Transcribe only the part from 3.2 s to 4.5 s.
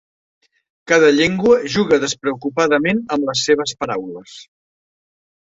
les seves paraules.